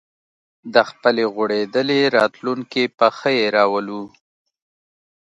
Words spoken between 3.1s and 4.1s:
ښه یې راولو